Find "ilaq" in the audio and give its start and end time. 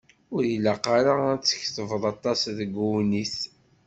0.55-0.83